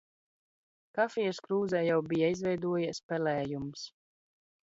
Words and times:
Kafijas 0.99 1.41
krūzē 1.47 1.81
jau 1.89 1.99
bija 2.13 2.31
izveidojies 2.35 3.03
pelējums. 3.11 3.87